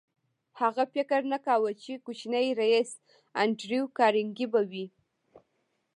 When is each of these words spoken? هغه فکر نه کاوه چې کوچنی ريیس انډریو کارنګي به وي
هغه 0.61 0.83
فکر 0.93 1.21
نه 1.31 1.39
کاوه 1.45 1.71
چې 1.83 1.91
کوچنی 2.05 2.47
ريیس 2.61 2.91
انډریو 3.41 3.83
کارنګي 3.97 4.47
به 4.53 4.61
وي 4.71 4.85